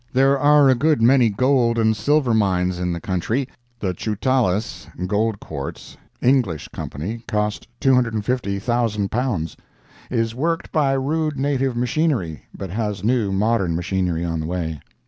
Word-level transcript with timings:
There 0.11 0.39
are 0.39 0.67
a 0.67 0.73
good 0.73 0.99
many 0.99 1.29
gold 1.29 1.77
and 1.77 1.95
silver 1.95 2.33
mines 2.33 2.79
in 2.79 2.91
the 2.91 2.99
country. 2.99 3.47
The 3.79 3.93
Choutales—gold 3.93 5.39
quartz—(English 5.39 6.69
Company—cost 6.69 7.67
£250,000)—is 7.79 10.33
worked 10.33 10.71
by 10.71 10.93
rude 10.93 11.37
native 11.37 11.77
machinery, 11.77 12.45
but 12.51 12.71
has 12.71 13.03
new, 13.03 13.31
modern 13.31 13.75
machinery 13.75 14.25
on 14.25 14.39
the 14.39 14.47
way. 14.47 14.79